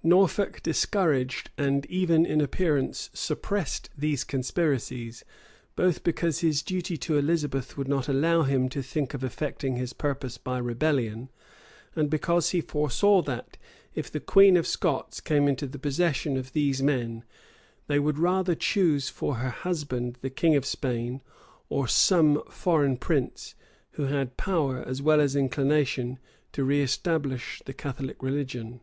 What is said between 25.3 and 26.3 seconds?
inclination,